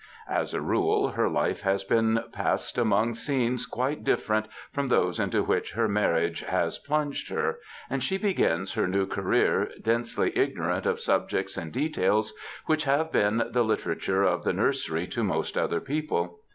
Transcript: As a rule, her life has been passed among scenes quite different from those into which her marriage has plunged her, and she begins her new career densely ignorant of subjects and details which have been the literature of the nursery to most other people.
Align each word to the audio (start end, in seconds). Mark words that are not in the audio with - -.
As 0.27 0.51
a 0.55 0.61
rule, 0.61 1.09
her 1.09 1.29
life 1.29 1.61
has 1.61 1.83
been 1.83 2.21
passed 2.31 2.79
among 2.79 3.13
scenes 3.13 3.67
quite 3.67 4.03
different 4.03 4.47
from 4.71 4.87
those 4.87 5.19
into 5.19 5.43
which 5.43 5.73
her 5.73 5.87
marriage 5.87 6.41
has 6.41 6.79
plunged 6.79 7.29
her, 7.29 7.59
and 7.87 8.01
she 8.03 8.17
begins 8.17 8.73
her 8.73 8.87
new 8.87 9.05
career 9.05 9.69
densely 9.79 10.35
ignorant 10.35 10.87
of 10.87 10.99
subjects 10.99 11.55
and 11.55 11.71
details 11.71 12.33
which 12.65 12.85
have 12.85 13.11
been 13.11 13.43
the 13.51 13.63
literature 13.63 14.23
of 14.23 14.43
the 14.43 14.53
nursery 14.53 15.05
to 15.05 15.23
most 15.23 15.55
other 15.55 15.79
people. 15.79 16.39